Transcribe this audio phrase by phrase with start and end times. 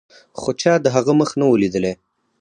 [0.39, 1.93] خو چا د هغه مخ نه و لیدلی.